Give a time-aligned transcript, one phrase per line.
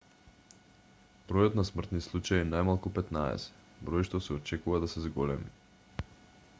[1.31, 6.09] бројот на смртни случаи е најмалку 15 број што се очекува да се зголеми